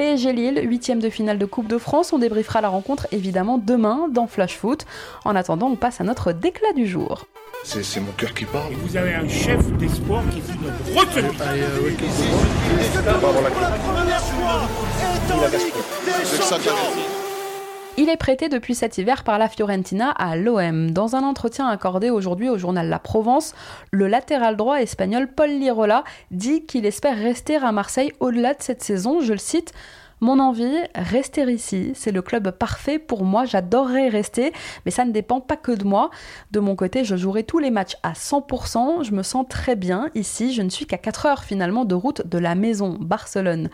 PSG 0.00 0.32
Lille, 0.32 0.62
huitième 0.64 0.98
de 0.98 1.10
finale 1.10 1.36
de 1.36 1.44
Coupe 1.44 1.68
de 1.68 1.76
France. 1.76 2.14
On 2.14 2.18
débriefera 2.18 2.62
la 2.62 2.70
rencontre 2.70 3.06
évidemment 3.12 3.58
demain 3.58 4.08
dans 4.10 4.26
Flash 4.26 4.56
Foot. 4.56 4.86
En 5.26 5.36
attendant, 5.36 5.66
on 5.66 5.76
passe 5.76 6.00
à 6.00 6.04
notre 6.04 6.32
déclat 6.32 6.72
du 6.74 6.86
jour. 6.86 7.26
C'est 7.64 8.00
mon 8.00 8.10
cœur 8.12 8.32
qui 8.32 8.46
parle. 8.46 8.72
Et 8.72 8.76
vous 8.76 8.96
avez 8.96 9.12
un 9.12 9.28
chef 9.28 9.60
d'espoir 9.72 10.22
qui 10.30 10.38
est 10.38 10.54
une 10.54 10.96
retenue. 10.96 11.28
Il 18.02 18.08
est 18.08 18.16
prêté 18.16 18.48
depuis 18.48 18.74
cet 18.74 18.96
hiver 18.96 19.24
par 19.24 19.38
la 19.38 19.46
Fiorentina 19.46 20.08
à 20.12 20.34
l'OM. 20.34 20.90
Dans 20.90 21.16
un 21.16 21.22
entretien 21.22 21.68
accordé 21.68 22.08
aujourd'hui 22.08 22.48
au 22.48 22.56
journal 22.56 22.88
La 22.88 22.98
Provence, 22.98 23.54
le 23.90 24.08
latéral 24.08 24.56
droit 24.56 24.80
espagnol 24.80 25.28
Paul 25.28 25.50
Lirola 25.50 26.04
dit 26.30 26.64
qu'il 26.64 26.86
espère 26.86 27.14
rester 27.14 27.56
à 27.56 27.72
Marseille 27.72 28.14
au-delà 28.18 28.54
de 28.54 28.62
cette 28.62 28.82
saison. 28.82 29.20
Je 29.20 29.32
le 29.32 29.38
cite. 29.38 29.74
Mon 30.22 30.38
envie, 30.38 30.78
rester 30.94 31.42
ici. 31.52 31.92
C'est 31.94 32.10
le 32.10 32.22
club 32.22 32.50
parfait 32.52 32.98
pour 32.98 33.22
moi. 33.22 33.44
J'adorerais 33.44 34.08
rester, 34.08 34.54
mais 34.86 34.90
ça 34.90 35.04
ne 35.04 35.12
dépend 35.12 35.42
pas 35.42 35.58
que 35.58 35.72
de 35.72 35.84
moi. 35.84 36.08
De 36.52 36.60
mon 36.60 36.76
côté, 36.76 37.04
je 37.04 37.16
jouerai 37.16 37.44
tous 37.44 37.58
les 37.58 37.70
matchs 37.70 37.98
à 38.02 38.14
100%. 38.14 39.04
Je 39.04 39.12
me 39.12 39.22
sens 39.22 39.44
très 39.46 39.76
bien 39.76 40.08
ici. 40.14 40.54
Je 40.54 40.62
ne 40.62 40.70
suis 40.70 40.86
qu'à 40.86 40.96
4 40.96 41.26
heures 41.26 41.44
finalement 41.44 41.84
de 41.84 41.94
route 41.94 42.26
de 42.26 42.38
la 42.38 42.54
maison, 42.54 42.96
Barcelone. 42.98 43.68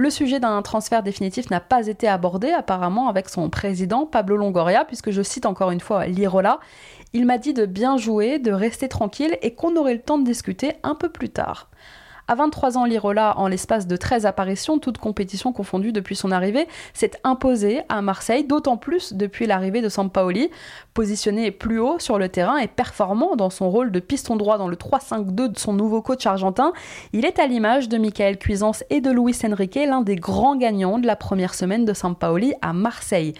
Le 0.00 0.10
sujet 0.10 0.38
d'un 0.38 0.62
transfert 0.62 1.02
définitif 1.02 1.50
n'a 1.50 1.58
pas 1.58 1.88
été 1.88 2.06
abordé 2.06 2.52
apparemment 2.52 3.08
avec 3.08 3.28
son 3.28 3.50
président 3.50 4.06
Pablo 4.06 4.36
Longoria, 4.36 4.84
puisque 4.84 5.10
je 5.10 5.22
cite 5.22 5.44
encore 5.44 5.72
une 5.72 5.80
fois 5.80 6.06
Lirola. 6.06 6.60
Il 7.14 7.26
m'a 7.26 7.36
dit 7.36 7.52
de 7.52 7.66
bien 7.66 7.96
jouer, 7.96 8.38
de 8.38 8.52
rester 8.52 8.88
tranquille 8.88 9.36
et 9.42 9.56
qu'on 9.56 9.74
aurait 9.74 9.94
le 9.94 10.00
temps 10.00 10.18
de 10.18 10.24
discuter 10.24 10.74
un 10.84 10.94
peu 10.94 11.08
plus 11.08 11.30
tard. 11.30 11.68
À 12.28 12.34
23 12.34 12.76
ans, 12.76 12.84
Lirola, 12.84 13.38
en 13.38 13.48
l'espace 13.48 13.86
de 13.86 13.96
13 13.96 14.24
apparitions, 14.24 14.78
toutes 14.78 14.98
compétitions 14.98 15.54
confondues 15.54 15.92
depuis 15.92 16.14
son 16.14 16.30
arrivée, 16.30 16.68
s'est 16.92 17.12
imposé 17.24 17.80
à 17.88 18.02
Marseille, 18.02 18.44
d'autant 18.44 18.76
plus 18.76 19.14
depuis 19.14 19.46
l'arrivée 19.46 19.80
de 19.80 19.88
Sampaoli. 19.88 20.50
Positionné 20.98 21.52
plus 21.52 21.78
haut 21.78 22.00
sur 22.00 22.18
le 22.18 22.28
terrain 22.28 22.56
et 22.56 22.66
performant 22.66 23.36
dans 23.36 23.50
son 23.50 23.70
rôle 23.70 23.92
de 23.92 24.00
piston 24.00 24.34
droit 24.34 24.58
dans 24.58 24.66
le 24.66 24.74
3-5-2 24.74 25.52
de 25.52 25.56
son 25.56 25.72
nouveau 25.72 26.02
coach 26.02 26.26
argentin, 26.26 26.72
il 27.12 27.24
est 27.24 27.38
à 27.38 27.46
l'image 27.46 27.88
de 27.88 27.98
Michael 27.98 28.36
Cuisance 28.36 28.82
et 28.90 29.00
de 29.00 29.08
Luis 29.12 29.36
Enrique, 29.44 29.76
l'un 29.76 30.00
des 30.00 30.16
grands 30.16 30.56
gagnants 30.56 30.98
de 30.98 31.06
la 31.06 31.14
première 31.14 31.54
semaine 31.54 31.84
de 31.84 31.92
Sampaoli 31.92 32.52
à 32.62 32.72
Marseille. 32.72 33.34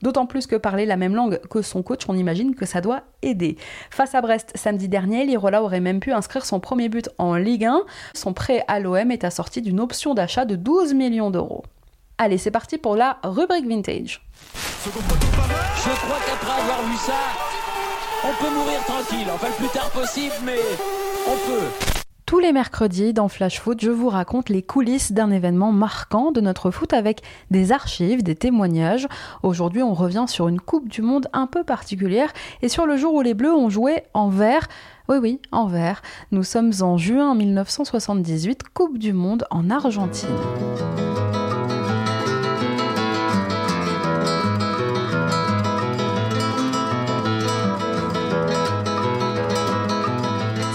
D'autant 0.00 0.24
plus 0.24 0.46
que 0.46 0.56
parler 0.56 0.86
la 0.86 0.96
même 0.96 1.14
langue 1.14 1.38
que 1.50 1.60
son 1.60 1.82
coach, 1.82 2.04
on 2.08 2.16
imagine 2.16 2.54
que 2.54 2.64
ça 2.64 2.80
doit 2.80 3.02
aider. 3.20 3.58
Face 3.90 4.14
à 4.14 4.22
Brest 4.22 4.50
samedi 4.54 4.88
dernier, 4.88 5.26
Lirola 5.26 5.62
aurait 5.62 5.80
même 5.80 6.00
pu 6.00 6.12
inscrire 6.12 6.46
son 6.46 6.60
premier 6.60 6.88
but 6.88 7.10
en 7.18 7.34
Ligue 7.34 7.66
1. 7.66 7.82
Son 8.14 8.32
prêt 8.32 8.64
à 8.68 8.80
l'OM 8.80 9.10
est 9.10 9.24
assorti 9.24 9.60
d'une 9.60 9.80
option 9.80 10.14
d'achat 10.14 10.46
de 10.46 10.56
12 10.56 10.94
millions 10.94 11.30
d'euros. 11.30 11.62
Allez, 12.18 12.38
c'est 12.38 12.50
parti 12.50 12.78
pour 12.78 12.96
la 12.96 13.18
rubrique 13.24 13.66
vintage. 13.66 14.22
Je 14.84 14.90
crois 14.90 16.18
qu'après 16.26 16.60
avoir 16.60 16.82
vu 16.84 16.96
ça, 16.96 17.12
on 18.24 18.44
peut 18.44 18.54
mourir 18.54 18.80
tranquille. 18.84 19.26
Enfin, 19.32 19.48
le 19.48 19.54
plus 19.54 19.72
tard 19.72 19.90
possible, 19.90 20.34
mais 20.44 20.58
on 21.26 21.50
peut. 21.50 21.66
Tous 22.32 22.38
les 22.38 22.52
mercredis, 22.52 23.12
dans 23.12 23.28
Flash 23.28 23.60
Foot, 23.60 23.80
je 23.82 23.90
vous 23.90 24.08
raconte 24.08 24.48
les 24.48 24.62
coulisses 24.62 25.12
d'un 25.12 25.30
événement 25.30 25.70
marquant 25.70 26.32
de 26.32 26.40
notre 26.40 26.70
foot 26.70 26.94
avec 26.94 27.20
des 27.50 27.72
archives, 27.72 28.22
des 28.22 28.34
témoignages. 28.34 29.06
Aujourd'hui, 29.42 29.82
on 29.82 29.92
revient 29.92 30.24
sur 30.28 30.48
une 30.48 30.58
Coupe 30.58 30.88
du 30.88 31.02
Monde 31.02 31.28
un 31.34 31.46
peu 31.46 31.62
particulière 31.62 32.32
et 32.62 32.70
sur 32.70 32.86
le 32.86 32.96
jour 32.96 33.12
où 33.12 33.20
les 33.20 33.34
Bleus 33.34 33.54
ont 33.54 33.68
joué 33.68 34.04
en 34.14 34.30
vert. 34.30 34.66
Oui, 35.10 35.18
oui, 35.20 35.40
en 35.50 35.66
vert. 35.66 36.00
Nous 36.30 36.42
sommes 36.42 36.72
en 36.80 36.96
juin 36.96 37.34
1978, 37.34 38.62
Coupe 38.72 38.96
du 38.96 39.12
Monde 39.12 39.44
en 39.50 39.68
Argentine. 39.68 40.30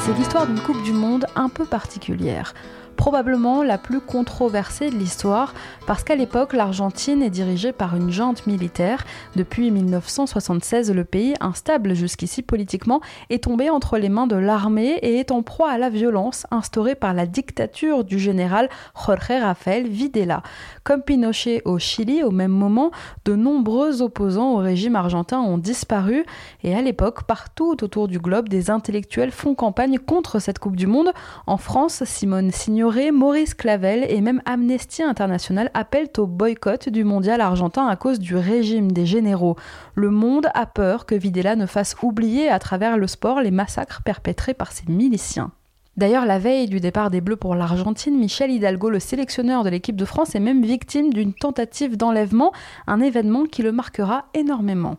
C'est 0.07 0.13
l'histoire 0.13 0.47
d'une 0.47 0.61
Coupe 0.61 0.81
du 0.83 0.93
Monde 0.93 1.25
un 1.35 1.49
peu 1.49 1.65
particulière 1.65 2.53
probablement 2.97 3.63
la 3.63 3.77
plus 3.77 4.01
controversée 4.01 4.89
de 4.89 4.95
l'histoire, 4.95 5.53
parce 5.85 6.03
qu'à 6.03 6.15
l'époque, 6.15 6.51
l'Argentine 6.51 7.21
est 7.21 7.29
dirigée 7.29 7.71
par 7.71 7.95
une 7.95 8.11
junte 8.11 8.45
militaire. 8.47 9.05
Depuis 9.35 9.71
1976, 9.71 10.91
le 10.91 11.05
pays, 11.05 11.35
instable 11.39 11.93
jusqu'ici 11.93 12.41
politiquement, 12.41 12.99
est 13.29 13.43
tombé 13.43 13.69
entre 13.69 13.97
les 13.97 14.09
mains 14.09 14.27
de 14.27 14.35
l'armée 14.35 14.99
et 15.01 15.19
est 15.19 15.31
en 15.31 15.43
proie 15.43 15.69
à 15.69 15.77
la 15.77 15.89
violence 15.89 16.45
instaurée 16.51 16.95
par 16.95 17.13
la 17.13 17.25
dictature 17.25 18.03
du 18.03 18.19
général 18.19 18.67
Jorge 18.95 19.41
Rafael 19.41 19.87
Videla. 19.87 20.41
Comme 20.83 21.03
Pinochet 21.03 21.61
au 21.65 21.77
Chili, 21.77 22.23
au 22.23 22.31
même 22.31 22.51
moment, 22.51 22.91
de 23.25 23.35
nombreux 23.35 24.01
opposants 24.01 24.53
au 24.53 24.57
régime 24.57 24.95
argentin 24.95 25.39
ont 25.39 25.59
disparu, 25.59 26.25
et 26.63 26.73
à 26.75 26.81
l'époque, 26.81 27.23
partout 27.23 27.75
autour 27.81 28.07
du 28.07 28.19
globe, 28.19 28.49
des 28.49 28.71
intellectuels 28.71 29.31
font 29.31 29.53
campagne 29.53 29.99
contre 29.99 30.39
cette 30.39 30.59
Coupe 30.59 30.75
du 30.75 30.87
Monde. 30.87 31.11
En 31.45 31.57
France, 31.57 32.03
Simone 32.03 32.51
Signoret 32.51 32.86
Maurice 33.11 33.53
Clavel 33.53 34.05
et 34.09 34.21
même 34.21 34.41
Amnesty 34.45 35.03
International 35.03 35.69
appellent 35.73 36.11
au 36.17 36.25
boycott 36.25 36.87
du 36.87 37.03
mondial 37.03 37.41
argentin 37.41 37.85
à 37.85 37.97
cause 37.97 38.17
du 38.17 38.35
régime 38.35 38.93
des 38.93 39.05
généraux. 39.05 39.57
Le 39.93 40.09
monde 40.09 40.47
a 40.53 40.65
peur 40.65 41.05
que 41.05 41.13
Videla 41.13 41.57
ne 41.57 41.65
fasse 41.65 41.97
oublier 42.01 42.47
à 42.49 42.59
travers 42.59 42.97
le 42.97 43.07
sport 43.07 43.41
les 43.41 43.51
massacres 43.51 44.03
perpétrés 44.03 44.53
par 44.53 44.71
ses 44.71 44.89
miliciens. 44.89 45.51
D'ailleurs, 45.97 46.25
la 46.25 46.39
veille 46.39 46.67
du 46.67 46.79
départ 46.79 47.09
des 47.09 47.19
Bleus 47.19 47.35
pour 47.35 47.55
l'Argentine, 47.55 48.17
Michel 48.17 48.51
Hidalgo, 48.51 48.89
le 48.89 48.99
sélectionneur 48.99 49.63
de 49.63 49.69
l'équipe 49.69 49.95
de 49.95 50.05
France, 50.05 50.35
est 50.35 50.39
même 50.39 50.63
victime 50.63 51.11
d'une 51.11 51.33
tentative 51.33 51.97
d'enlèvement, 51.97 52.53
un 52.85 53.01
événement 53.01 53.45
qui 53.45 53.63
le 53.63 53.73
marquera 53.73 54.25
énormément. 54.33 54.95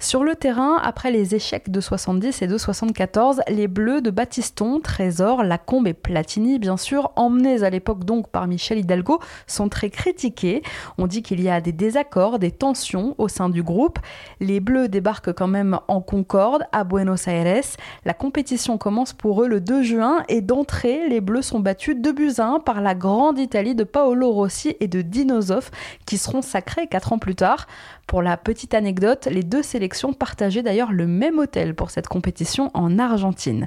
Sur 0.00 0.22
le 0.22 0.36
terrain, 0.36 0.76
après 0.80 1.10
les 1.10 1.34
échecs 1.34 1.72
de 1.72 1.80
70 1.80 2.42
et 2.42 2.46
de 2.46 2.56
74, 2.56 3.40
les 3.48 3.66
Bleus 3.66 4.00
de 4.00 4.10
Batiston, 4.10 4.78
Trésor, 4.78 5.42
Lacombe 5.42 5.88
et 5.88 5.92
Platini, 5.92 6.60
bien 6.60 6.76
sûr, 6.76 7.10
emmenés 7.16 7.64
à 7.64 7.70
l'époque 7.70 8.04
donc 8.04 8.28
par 8.28 8.46
Michel 8.46 8.78
Hidalgo, 8.78 9.18
sont 9.48 9.68
très 9.68 9.90
critiqués. 9.90 10.62
On 10.98 11.08
dit 11.08 11.22
qu'il 11.22 11.40
y 11.40 11.50
a 11.50 11.60
des 11.60 11.72
désaccords, 11.72 12.38
des 12.38 12.52
tensions 12.52 13.16
au 13.18 13.26
sein 13.26 13.48
du 13.48 13.64
groupe. 13.64 13.98
Les 14.38 14.60
Bleus 14.60 14.86
débarquent 14.86 15.32
quand 15.32 15.48
même 15.48 15.80
en 15.88 16.00
Concorde, 16.00 16.62
à 16.70 16.84
Buenos 16.84 17.26
Aires. 17.26 17.64
La 18.04 18.14
compétition 18.14 18.78
commence 18.78 19.12
pour 19.12 19.42
eux 19.42 19.48
le 19.48 19.60
2 19.60 19.82
juin 19.82 20.22
et 20.28 20.42
d'entrée, 20.42 21.08
les 21.08 21.20
Bleus 21.20 21.42
sont 21.42 21.58
battus 21.58 21.96
2 21.96 22.12
buts 22.12 22.34
à 22.38 22.46
1 22.46 22.60
par 22.60 22.82
la 22.82 22.94
grande 22.94 23.40
Italie 23.40 23.74
de 23.74 23.82
Paolo 23.82 24.30
Rossi 24.30 24.76
et 24.78 24.86
de 24.86 25.02
Dino 25.02 25.40
Zoff, 25.40 25.72
qui 26.06 26.18
seront 26.18 26.40
sacrés 26.40 26.86
4 26.86 27.14
ans 27.14 27.18
plus 27.18 27.34
tard. 27.34 27.66
Pour 28.06 28.22
la 28.22 28.38
petite 28.38 28.72
anecdote, 28.72 29.28
les 29.30 29.42
deux 29.42 29.62
sélections 29.62 29.87
partageaient 30.12 30.62
d'ailleurs 30.62 30.92
le 30.92 31.06
même 31.06 31.38
hôtel 31.38 31.74
pour 31.74 31.90
cette 31.90 32.08
compétition 32.08 32.70
en 32.74 32.98
Argentine. 32.98 33.66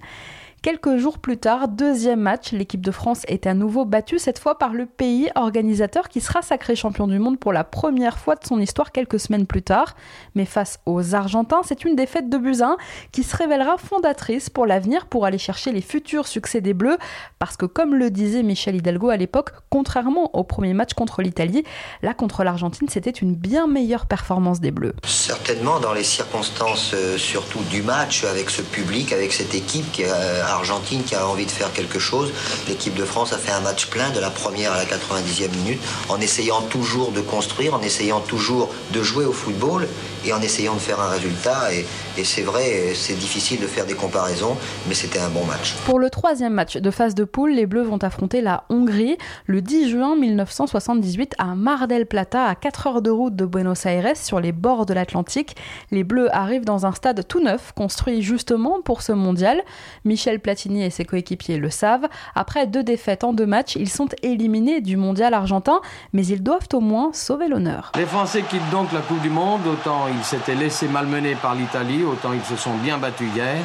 Quelques 0.64 0.98
jours 0.98 1.18
plus 1.18 1.38
tard, 1.38 1.70
deuxième 1.70 2.20
match, 2.20 2.52
l'équipe 2.52 2.86
de 2.86 2.92
France 2.92 3.24
est 3.28 3.48
à 3.48 3.56
nouveau 3.56 3.84
battue, 3.84 4.20
cette 4.20 4.38
fois 4.38 4.60
par 4.60 4.74
le 4.74 4.86
pays 4.86 5.32
organisateur 5.34 6.08
qui 6.08 6.22
sera 6.22 6.44
sacré 6.44 6.76
champion 6.76 7.08
du 7.08 7.18
monde 7.18 7.40
pour 7.40 7.52
la 7.52 7.64
première 7.64 8.20
fois 8.20 8.36
de 8.36 8.46
son 8.46 8.60
histoire 8.60 8.92
quelques 8.92 9.20
semaines 9.20 9.48
plus 9.48 9.64
tard. 9.64 9.96
Mais 10.36 10.46
face 10.46 10.78
aux 10.86 11.16
Argentins, 11.16 11.62
c'est 11.64 11.84
une 11.84 11.96
défaite 11.96 12.30
de 12.30 12.38
Buzyn 12.38 12.78
qui 13.12 13.24
se 13.24 13.36
révélera 13.36 13.78
fondatrice 13.80 14.52
pour 14.52 14.68
l'avenir 14.68 15.08
pour 15.08 15.26
aller 15.26 15.40
chercher 15.40 15.72
les 15.72 15.82
futurs 15.82 16.28
succès 16.28 16.62
des 16.62 16.76
Bleus. 16.76 17.00
Parce 17.40 17.58
que 17.58 17.66
comme 17.66 17.96
le 17.96 18.12
disait 18.12 18.44
Michel 18.44 18.76
Hidalgo 18.76 19.10
à 19.10 19.18
l'époque, 19.18 19.50
contrairement 19.72 20.30
au 20.38 20.44
premier 20.44 20.76
match 20.76 20.94
contre 20.94 21.24
l'Italie, 21.24 21.64
là 22.04 22.14
contre 22.14 22.44
l'Argentine, 22.44 22.88
c'était 22.88 23.10
une 23.10 23.34
bien 23.34 23.66
meilleure 23.66 24.06
performance 24.06 24.60
des 24.60 24.70
Bleus. 24.70 24.94
Certainement 25.08 25.80
dans 25.80 25.94
les 25.94 26.04
circonstances 26.04 26.94
euh, 26.94 27.18
surtout 27.18 27.64
du 27.72 27.82
match, 27.82 28.26
avec 28.26 28.52
ce 28.52 28.62
public, 28.62 29.12
avec 29.12 29.34
cette 29.34 29.56
équipe 29.56 29.92
qui 29.92 30.04
est 30.04 30.12
euh, 30.12 30.51
Argentine 30.52 31.04
qui 31.04 31.16
a 31.16 31.28
envie 31.28 31.46
de 31.46 31.52
faire 31.52 31.72
quelque 31.74 32.00
chose. 32.00 32.32
L'équipe 32.68 32.96
de 32.96 33.06
France 33.06 33.34
a 33.34 33.38
fait 33.38 33.52
un 33.52 33.62
match 33.62 33.88
plein 33.88 34.10
de 34.12 34.20
la 34.20 34.30
première 34.30 34.74
à 34.74 34.78
la 34.78 34.86
90e 34.86 35.50
minute 35.56 35.82
en 36.10 36.20
essayant 36.20 36.62
toujours 36.62 37.12
de 37.12 37.22
construire, 37.22 37.74
en 37.74 37.82
essayant 37.82 38.20
toujours 38.20 38.70
de 38.92 39.02
jouer 39.02 39.26
au 39.26 39.34
football 39.34 39.88
et 40.26 40.34
en 40.34 40.42
essayant 40.42 40.74
de 40.74 40.80
faire 40.80 41.00
un 41.00 41.10
résultat. 41.10 41.74
Et, 41.74 41.86
c'est 42.24 42.42
vrai, 42.42 42.94
c'est 42.94 43.16
difficile 43.16 43.60
de 43.60 43.68
faire 43.68 43.86
des 43.86 43.96
comparaisons, 43.96 44.56
mais 44.88 44.94
c'était 44.94 45.20
un 45.20 45.30
bon 45.30 45.44
match. 45.46 45.76
Pour 45.86 45.98
le 45.98 46.10
troisième 46.10 46.54
match 46.54 46.78
de 46.78 46.92
phase 46.92 47.16
de 47.16 47.24
poule, 47.24 47.52
les 47.52 47.66
Bleus 47.66 47.84
vont 47.84 47.98
affronter 47.98 48.42
la 48.42 48.64
Hongrie 48.70 49.18
le 49.46 49.62
10 49.62 49.90
juin 49.90 50.16
1978 50.16 51.34
à 51.38 51.56
Mar 51.56 51.88
del 51.88 52.06
Plata, 52.06 52.46
à 52.46 52.56
4 52.56 52.88
heures 52.88 53.02
de 53.02 53.10
route 53.10 53.36
de 53.36 53.46
Buenos 53.46 53.86
Aires, 53.86 54.16
sur 54.16 54.40
les 54.40 54.52
bords 54.52 54.86
de 54.86 54.94
l'Atlantique. 54.94 55.56
Les 55.90 56.04
Bleus 56.04 56.34
arrivent 56.36 56.66
dans 56.66 56.86
un 56.86 56.92
stade 56.92 57.28
tout 57.28 57.42
neuf, 57.42 57.72
construit 57.76 58.22
justement 58.22 58.82
pour 58.82 59.02
ce 59.02 59.14
mondial. 59.14 59.62
Michel 60.06 60.40
Platini 60.40 60.84
et 60.84 60.90
ses 60.90 61.06
coéquipiers 61.06 61.58
le 61.58 61.70
savent. 61.70 62.08
Après 62.36 62.68
deux 62.68 62.84
défaites 62.84 63.24
en 63.24 63.34
deux 63.34 63.46
matchs, 63.46 63.76
ils 63.76 63.90
sont 63.90 64.10
éliminés 64.22 64.82
du 64.82 64.98
mondial 64.98 65.34
argentin, 65.34 65.82
mais 66.14 66.26
ils 66.26 66.44
doivent 66.44 66.68
au 66.74 66.82
moins 66.82 67.12
sauver 67.14 67.48
l'honneur. 67.48 67.92
Les 67.96 68.06
Français 68.06 68.44
quittent 68.48 68.70
donc 68.72 68.92
la 68.92 69.00
Coupe 69.02 69.22
du 69.22 69.30
Monde, 69.30 69.62
autant 69.66 70.08
ils 70.12 70.24
s'étaient 70.24 70.56
laissés 70.56 70.88
malmener 70.88 71.36
par 71.36 71.56
l'Italie, 71.56 72.04
autant 72.04 72.34
ils 72.34 72.44
se 72.44 72.56
sont 72.56 72.76
bien 72.78 72.98
battus 72.98 73.30
hier. 73.36 73.58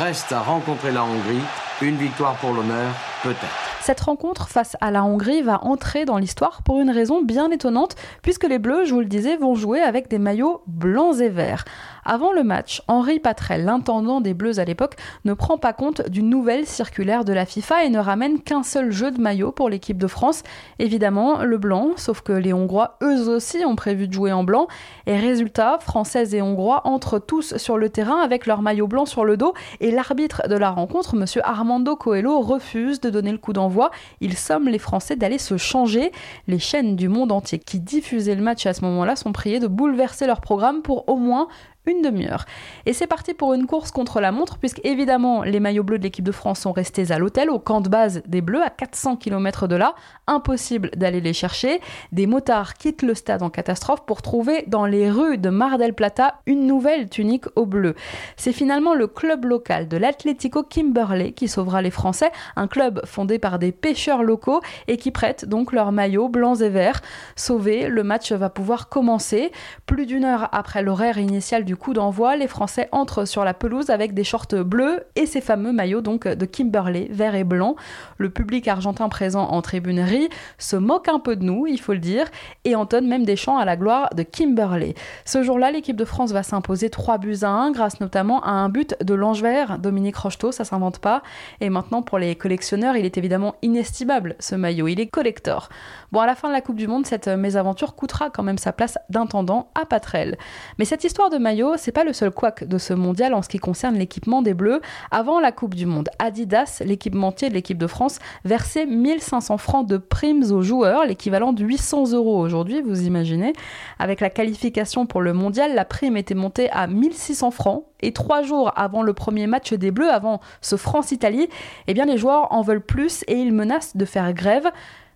Reste 0.00 0.32
à 0.32 0.40
rencontrer 0.40 0.90
la 0.90 1.04
Hongrie, 1.04 1.42
une 1.82 1.96
victoire 1.96 2.34
pour 2.36 2.52
l'honneur, 2.52 2.90
peut-être. 3.22 3.72
Cette 3.82 4.00
rencontre 4.00 4.48
face 4.48 4.76
à 4.80 4.90
la 4.92 5.02
Hongrie 5.04 5.42
va 5.42 5.64
entrer 5.64 6.04
dans 6.04 6.16
l'histoire 6.16 6.62
pour 6.62 6.80
une 6.80 6.90
raison 6.90 7.20
bien 7.20 7.50
étonnante, 7.50 7.96
puisque 8.22 8.44
les 8.44 8.60
Bleus, 8.60 8.84
je 8.84 8.94
vous 8.94 9.00
le 9.00 9.06
disais, 9.06 9.36
vont 9.36 9.56
jouer 9.56 9.80
avec 9.80 10.08
des 10.08 10.18
maillots 10.18 10.62
blancs 10.66 11.18
et 11.20 11.28
verts. 11.28 11.64
Avant 12.04 12.32
le 12.32 12.42
match, 12.42 12.82
Henri 12.88 13.20
Patrel, 13.20 13.64
l'intendant 13.64 14.20
des 14.20 14.34
Bleus 14.34 14.58
à 14.58 14.64
l'époque, 14.64 14.96
ne 15.24 15.34
prend 15.34 15.56
pas 15.56 15.72
compte 15.72 16.08
d'une 16.08 16.28
nouvelle 16.28 16.66
circulaire 16.66 17.24
de 17.24 17.32
la 17.32 17.46
FIFA 17.46 17.84
et 17.84 17.90
ne 17.90 18.00
ramène 18.00 18.40
qu'un 18.40 18.64
seul 18.64 18.90
jeu 18.90 19.12
de 19.12 19.20
maillot 19.20 19.52
pour 19.52 19.68
l'équipe 19.68 19.98
de 19.98 20.08
France. 20.08 20.42
Évidemment, 20.80 21.44
le 21.44 21.58
blanc, 21.58 21.90
sauf 21.96 22.20
que 22.20 22.32
les 22.32 22.52
Hongrois, 22.52 22.96
eux 23.04 23.28
aussi, 23.28 23.64
ont 23.64 23.76
prévu 23.76 24.08
de 24.08 24.12
jouer 24.12 24.32
en 24.32 24.42
blanc. 24.42 24.66
Et 25.06 25.16
résultat, 25.16 25.78
Français 25.80 26.34
et 26.34 26.42
Hongrois 26.42 26.80
entrent 26.88 27.20
tous 27.20 27.56
sur 27.56 27.78
le 27.78 27.88
terrain 27.88 28.20
avec 28.20 28.46
leur 28.46 28.62
maillot 28.62 28.88
blanc 28.88 29.06
sur 29.06 29.24
le 29.24 29.36
dos 29.36 29.54
et 29.78 29.92
l'arbitre 29.92 30.48
de 30.48 30.56
la 30.56 30.70
rencontre, 30.70 31.14
M. 31.14 31.24
Armando 31.44 31.94
Coelho, 31.94 32.40
refuse 32.40 33.00
de 33.00 33.10
donner 33.10 33.30
le 33.30 33.38
coup 33.38 33.52
d'envoi. 33.52 33.92
Il 34.20 34.36
somme 34.36 34.68
les 34.68 34.80
Français 34.80 35.14
d'aller 35.14 35.38
se 35.38 35.56
changer. 35.56 36.10
Les 36.48 36.58
chaînes 36.58 36.96
du 36.96 37.08
monde 37.08 37.30
entier 37.30 37.60
qui 37.60 37.78
diffusaient 37.78 38.34
le 38.34 38.42
match 38.42 38.66
à 38.66 38.74
ce 38.74 38.80
moment-là 38.80 39.14
sont 39.14 39.30
priées 39.30 39.60
de 39.60 39.68
bouleverser 39.68 40.26
leur 40.26 40.40
programme 40.40 40.82
pour 40.82 41.08
au 41.08 41.16
moins 41.16 41.46
une 41.86 42.02
demi-heure. 42.02 42.44
Et 42.86 42.92
c'est 42.92 43.06
parti 43.06 43.34
pour 43.34 43.54
une 43.54 43.66
course 43.66 43.90
contre 43.90 44.20
la 44.20 44.32
montre, 44.32 44.58
puisque 44.58 44.80
évidemment 44.84 45.42
les 45.42 45.60
maillots 45.60 45.82
bleus 45.82 45.98
de 45.98 46.04
l'équipe 46.04 46.24
de 46.24 46.32
France 46.32 46.60
sont 46.60 46.72
restés 46.72 47.10
à 47.10 47.18
l'hôtel, 47.18 47.50
au 47.50 47.58
camp 47.58 47.80
de 47.80 47.88
base 47.88 48.22
des 48.26 48.40
Bleus, 48.40 48.62
à 48.62 48.70
400 48.70 49.16
km 49.16 49.66
de 49.66 49.76
là. 49.76 49.94
Impossible 50.26 50.90
d'aller 50.96 51.20
les 51.20 51.32
chercher. 51.32 51.80
Des 52.12 52.26
motards 52.26 52.74
quittent 52.74 53.02
le 53.02 53.14
stade 53.14 53.42
en 53.42 53.50
catastrophe 53.50 54.04
pour 54.06 54.22
trouver 54.22 54.64
dans 54.66 54.86
les 54.86 55.10
rues 55.10 55.38
de 55.38 55.48
Mar 55.48 55.78
del 55.78 55.94
Plata 55.94 56.40
une 56.46 56.66
nouvelle 56.66 57.08
tunique 57.08 57.44
au 57.56 57.66
bleu. 57.66 57.94
C'est 58.36 58.52
finalement 58.52 58.94
le 58.94 59.06
club 59.06 59.44
local 59.44 59.88
de 59.88 59.96
l'Atlético 59.96 60.62
Kimberley 60.62 61.32
qui 61.32 61.48
sauvera 61.48 61.82
les 61.82 61.90
Français, 61.90 62.30
un 62.56 62.66
club 62.66 63.04
fondé 63.06 63.38
par 63.38 63.58
des 63.58 63.72
pêcheurs 63.72 64.22
locaux 64.22 64.60
et 64.88 64.96
qui 64.96 65.10
prête 65.10 65.44
donc 65.44 65.72
leurs 65.72 65.92
maillots 65.92 66.28
blancs 66.28 66.60
et 66.60 66.68
verts. 66.68 67.00
Sauvé, 67.36 67.88
le 67.88 68.02
match 68.02 68.32
va 68.32 68.50
pouvoir 68.50 68.88
commencer. 68.88 69.52
Plus 69.86 70.06
d'une 70.06 70.24
heure 70.24 70.48
après 70.52 70.82
l'horaire 70.82 71.18
initial 71.18 71.64
du 71.64 71.71
du 71.72 71.76
coup 71.78 71.94
d'envoi, 71.94 72.36
les 72.36 72.48
Français 72.48 72.90
entrent 72.92 73.24
sur 73.24 73.46
la 73.46 73.54
pelouse 73.54 73.88
avec 73.88 74.12
des 74.12 74.24
shorts 74.24 74.62
bleus 74.62 75.04
et 75.16 75.24
ces 75.24 75.40
fameux 75.40 75.72
maillots 75.72 76.02
donc 76.02 76.28
de 76.28 76.44
Kimberley, 76.44 77.08
vert 77.10 77.34
et 77.34 77.44
blanc. 77.44 77.76
Le 78.18 78.28
public 78.28 78.68
argentin 78.68 79.08
présent 79.08 79.44
en 79.44 79.62
tribunerie 79.62 80.28
se 80.58 80.76
moque 80.76 81.08
un 81.08 81.18
peu 81.18 81.34
de 81.34 81.44
nous, 81.44 81.66
il 81.66 81.80
faut 81.80 81.94
le 81.94 81.98
dire, 81.98 82.26
et 82.64 82.76
entonne 82.76 83.08
même 83.08 83.24
des 83.24 83.36
chants 83.36 83.56
à 83.56 83.64
la 83.64 83.78
gloire 83.78 84.10
de 84.14 84.22
Kimberley. 84.22 84.92
Ce 85.24 85.42
jour-là, 85.42 85.70
l'équipe 85.70 85.96
de 85.96 86.04
France 86.04 86.32
va 86.32 86.42
s'imposer 86.42 86.90
3 86.90 87.16
buts 87.16 87.38
à 87.40 87.48
1 87.48 87.70
grâce 87.70 88.00
notamment 88.00 88.42
à 88.42 88.50
un 88.50 88.68
but 88.68 88.94
de 89.02 89.14
l'ange 89.14 89.40
vert, 89.40 89.78
Dominique 89.78 90.16
Rocheteau, 90.16 90.52
ça 90.52 90.66
s'invente 90.66 90.98
pas. 90.98 91.22
Et 91.62 91.70
maintenant, 91.70 92.02
pour 92.02 92.18
les 92.18 92.36
collectionneurs, 92.36 92.96
il 92.98 93.06
est 93.06 93.16
évidemment 93.16 93.54
inestimable 93.62 94.36
ce 94.40 94.56
maillot, 94.56 94.88
il 94.88 95.00
est 95.00 95.06
collector. 95.06 95.70
Bon, 96.10 96.20
à 96.20 96.26
la 96.26 96.34
fin 96.34 96.48
de 96.48 96.52
la 96.52 96.60
Coupe 96.60 96.76
du 96.76 96.86
Monde, 96.86 97.06
cette 97.06 97.28
mésaventure 97.28 97.94
coûtera 97.94 98.28
quand 98.28 98.42
même 98.42 98.58
sa 98.58 98.74
place 98.74 98.98
d'intendant 99.08 99.70
à 99.74 99.86
Patrel. 99.86 100.36
Mais 100.78 100.84
cette 100.84 101.04
histoire 101.04 101.30
de 101.30 101.38
maillot 101.38 101.61
Rio, 101.62 101.76
c'est 101.76 101.92
pas 101.92 102.02
le 102.02 102.12
seul 102.12 102.32
couac 102.32 102.64
de 102.64 102.76
ce 102.76 102.92
mondial 102.92 103.34
en 103.34 103.42
ce 103.42 103.48
qui 103.48 103.58
concerne 103.58 103.94
l'équipement 103.96 104.42
des 104.42 104.52
Bleus. 104.52 104.80
Avant 105.12 105.38
la 105.38 105.52
Coupe 105.52 105.74
du 105.74 105.86
Monde, 105.86 106.08
Adidas, 106.18 106.82
l'équipementier 106.84 107.50
de 107.50 107.54
l'équipe 107.54 107.78
de 107.78 107.86
France, 107.86 108.18
versait 108.44 108.84
1500 108.84 109.58
francs 109.58 109.86
de 109.86 109.96
primes 109.96 110.42
aux 110.50 110.62
joueurs, 110.62 111.06
l'équivalent 111.06 111.52
de 111.52 111.64
800 111.64 112.12
euros 112.14 112.40
aujourd'hui, 112.40 112.82
vous 112.82 113.06
imaginez. 113.06 113.52
Avec 114.00 114.20
la 114.20 114.30
qualification 114.30 115.06
pour 115.06 115.20
le 115.20 115.32
mondial, 115.32 115.74
la 115.74 115.84
prime 115.84 116.16
était 116.16 116.34
montée 116.34 116.68
à 116.70 116.88
1600 116.88 117.52
francs. 117.52 117.84
Et 118.00 118.12
trois 118.12 118.42
jours 118.42 118.72
avant 118.74 119.02
le 119.02 119.12
premier 119.12 119.46
match 119.46 119.72
des 119.72 119.92
Bleus, 119.92 120.10
avant 120.10 120.40
ce 120.60 120.74
France-Italie, 120.74 121.48
eh 121.86 121.94
bien 121.94 122.04
les 122.04 122.18
joueurs 122.18 122.52
en 122.52 122.62
veulent 122.62 122.84
plus 122.84 123.24
et 123.28 123.36
ils 123.36 123.52
menacent 123.52 123.96
de 123.96 124.04
faire 124.04 124.32
grève. 124.32 124.68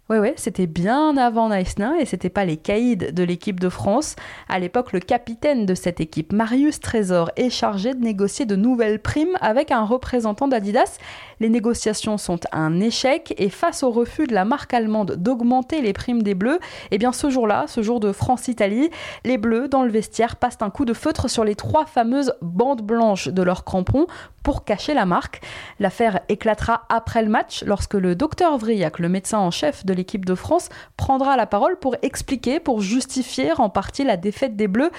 Oui, 0.09 0.19
oui, 0.19 0.31
c'était 0.37 0.69
bien 0.69 1.17
avant 1.17 1.49
Naïsnin 1.49 1.97
et 1.97 2.05
c'était 2.05 2.31
pas 2.31 2.45
les 2.45 2.57
caïds 2.57 2.97
de 2.97 3.25
l'équipe 3.25 3.59
de 3.59 3.69
France. 3.69 4.15
À 4.49 4.61
l'époque, 4.61 4.93
le 4.93 5.01
capitaine 5.01 5.67
de 5.67 5.75
cette 5.75 5.99
équipe, 5.99 6.33
Marius 6.33 6.79
Trésor, 6.79 7.33
est 7.35 7.51
chargé 7.51 7.93
de 7.93 8.05
négocier 8.05 8.47
de 8.47 8.55
nouvelles 8.55 9.03
primes 9.03 9.37
avec 9.41 9.73
un 9.73 9.83
représentant 9.83 10.47
d'Adidas. 10.47 10.99
Les 11.41 11.49
négociations 11.49 12.19
sont 12.19 12.39
un 12.53 12.79
échec 12.79 13.35
et 13.37 13.51
face 13.51 13.83
au 13.83 13.91
refus 13.91 14.29
de 14.29 14.35
la 14.35 14.45
marque 14.45 14.73
allemande 14.75 15.17
d'augmenter 15.17 15.83
les 15.83 15.93
primes 15.93 16.23
des 16.23 16.35
Bleus, 16.35 16.61
eh 16.93 16.99
bien 16.99 17.11
ce 17.11 17.29
jour-là, 17.29 17.65
ce 17.67 17.83
jour 17.83 17.99
de 17.99 18.13
France-Italie, 18.13 18.91
les 19.25 19.39
Bleus 19.39 19.67
dans 19.67 19.83
le 19.83 19.91
vestiaire 19.91 20.37
passent 20.37 20.59
un 20.61 20.71
coup 20.71 20.85
de 20.85 20.95
feutre 20.95 21.29
sur 21.29 21.43
les 21.43 21.57
trois 21.57 21.85
fameuses 21.85 22.33
bandes 22.43 22.83
blanches 22.83 23.27
de 23.27 23.43
leurs 23.43 23.65
crampons 23.65 24.07
pour 24.45 24.65
cacher 24.65 24.95
la 24.95 25.07
marque. 25.07 25.43
L'affaire 25.81 26.21
éclatera 26.29 26.85
après 26.89 27.23
le 27.23 27.29
match 27.29 27.65
lorsque 27.65 27.95
le 27.95 28.15
docteur 28.15 28.57
Vriac, 28.57 29.01
le 29.01 29.09
médecin 29.09 29.39
en 29.39 29.51
chef 29.51 29.85
de 29.85 29.96
l'équipe 29.97 30.25
de 30.25 30.35
France, 30.35 30.69
prendra 30.97 31.37
la 31.37 31.47
parole 31.47 31.76
pour 31.79 31.97
expliquer, 32.03 32.61
pour 32.61 32.81
justifier 32.81 33.53
en 33.59 33.69
partie 33.69 34.05
la 34.05 34.17
défaite 34.17 34.57
des 34.57 34.69
Bleus, 34.69 34.91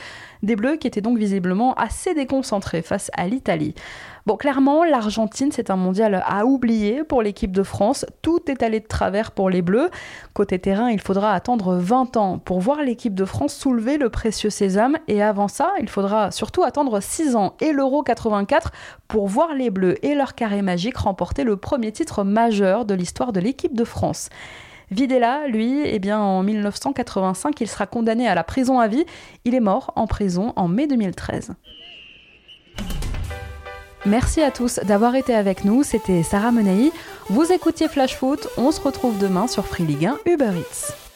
des 0.43 0.55
Bleus 0.55 0.75
qui 0.75 0.87
étaient 0.87 1.01
donc 1.01 1.17
visiblement 1.17 1.73
assez 1.75 2.13
déconcentrés 2.13 2.81
face 2.81 3.09
à 3.13 3.27
l'Italie. 3.27 3.73
Bon, 4.27 4.35
clairement, 4.35 4.83
l'Argentine, 4.83 5.53
c'est 5.53 5.69
un 5.69 5.77
mondial 5.77 6.21
à 6.27 6.45
oublier 6.45 7.05
pour 7.05 7.21
l'équipe 7.21 7.53
de 7.53 7.63
France. 7.63 8.05
Tout 8.21 8.41
est 8.51 8.61
allé 8.61 8.81
de 8.81 8.85
travers 8.85 9.31
pour 9.31 9.49
les 9.49 9.61
Bleus. 9.61 9.89
Côté 10.33 10.59
terrain, 10.59 10.91
il 10.91 10.99
faudra 10.99 11.31
attendre 11.31 11.75
20 11.75 12.17
ans 12.17 12.37
pour 12.37 12.59
voir 12.59 12.81
l'équipe 12.81 13.15
de 13.15 13.23
France 13.23 13.55
soulever 13.55 13.97
le 13.97 14.09
précieux 14.09 14.49
sésame. 14.49 14.97
Et 15.07 15.23
avant 15.23 15.47
ça, 15.47 15.71
il 15.79 15.87
faudra 15.87 16.31
surtout 16.31 16.63
attendre 16.63 16.99
6 16.99 17.37
ans 17.37 17.53
et 17.61 17.71
l'Euro 17.71 18.03
84 18.03 18.73
pour 19.07 19.29
voir 19.29 19.53
les 19.53 19.69
Bleus 19.69 19.95
et 20.05 20.13
leur 20.13 20.35
carré 20.35 20.61
magique 20.61 20.97
remporter 20.97 21.45
le 21.45 21.55
premier 21.55 21.93
titre 21.93 22.25
majeur 22.25 22.83
de 22.83 22.95
l'histoire 22.95 23.31
de 23.31 23.39
l'équipe 23.39 23.77
de 23.77 23.85
France. 23.85 24.27
Videla, 24.89 25.47
lui, 25.47 25.81
eh 25.85 25.99
bien, 25.99 26.19
en 26.19 26.43
1985, 26.43 27.59
il 27.59 27.67
sera 27.67 27.87
condamné 27.87 28.27
à 28.27 28.35
la 28.35 28.43
prison 28.43 28.79
à 28.79 28.87
vie. 28.87 29.05
Il 29.43 29.53
est 29.53 29.59
mort 29.59 29.91
en 29.95 30.07
prison 30.07 30.53
en 30.55 30.67
mai 30.67 30.87
2013. 30.87 31.53
Merci 34.05 34.41
à 34.41 34.51
tous 34.51 34.79
d'avoir 34.85 35.15
été 35.15 35.35
avec 35.35 35.65
nous. 35.65 35.83
C'était 35.83 36.23
Sarah 36.23 36.51
Menei. 36.51 36.91
Vous 37.29 37.51
écoutiez 37.51 37.89
Flash 37.89 38.15
Foot. 38.15 38.47
On 38.57 38.71
se 38.71 38.79
retrouve 38.79 39.17
demain 39.17 39.47
sur 39.47 39.65
Free 39.65 39.85
Ligue 39.85 40.05
1 40.05 40.19
Uber 40.25 40.51
Eats. 40.57 41.06